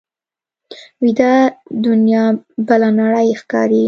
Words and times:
ویده 1.03 1.33
دنیا 1.85 2.23
بله 2.67 2.89
نړۍ 2.99 3.29
ښکاري 3.41 3.79